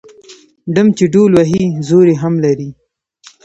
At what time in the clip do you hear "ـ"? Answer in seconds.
0.37-0.73